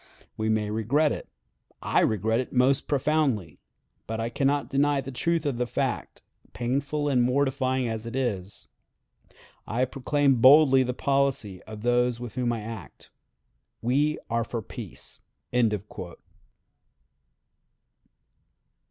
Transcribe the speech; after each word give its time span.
We 0.35 0.49
may 0.49 0.71
regret 0.71 1.11
it. 1.11 1.29
I 1.83 1.99
regret 1.99 2.39
it 2.39 2.51
most 2.51 2.87
profoundly; 2.87 3.59
but 4.07 4.19
I 4.19 4.29
can 4.29 4.47
not 4.47 4.67
deny 4.67 4.99
the 4.99 5.11
truth 5.11 5.45
of 5.45 5.59
the 5.59 5.67
fact, 5.67 6.23
painful 6.53 7.07
and 7.07 7.21
mortifying 7.21 7.87
as 7.87 8.07
it 8.07 8.15
is.... 8.15 8.67
I 9.67 9.85
proclaim 9.85 10.37
boldly 10.37 10.81
the 10.81 10.95
policy 10.95 11.61
of 11.65 11.83
those 11.83 12.19
with 12.19 12.33
whom 12.33 12.51
I 12.51 12.61
act. 12.61 13.11
We 13.83 14.17
are 14.27 14.43
for 14.43 14.63
peace." 14.63 15.19